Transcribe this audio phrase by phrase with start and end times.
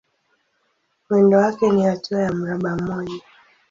[1.09, 3.21] Mwendo wake ni hatua ya mraba mmoja.